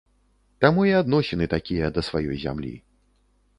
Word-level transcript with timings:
Таму 0.63 0.85
і 0.91 0.93
адносіны 1.01 1.45
такія 1.55 1.93
да 1.97 2.01
сваёй 2.09 2.41
зямлі. 2.47 2.75